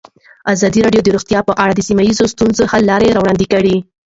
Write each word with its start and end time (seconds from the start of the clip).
ازادي 0.53 0.79
راډیو 0.85 1.01
د 1.03 1.09
روغتیا 1.15 1.39
په 1.47 1.53
اړه 1.63 1.73
د 1.75 1.81
سیمه 1.89 2.03
ییزو 2.07 2.25
ستونزو 2.33 2.63
حل 2.71 2.83
لارې 2.91 3.13
راوړاندې 3.15 3.45
کړې. 3.53 3.75